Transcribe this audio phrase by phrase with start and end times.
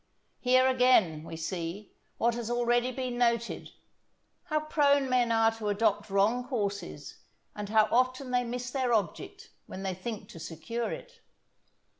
[0.39, 3.69] Here, again, we see, what has already been noted,
[4.45, 7.19] how prone men are to adopt wrong courses,
[7.55, 11.19] and how often they miss their object when they think to secure it.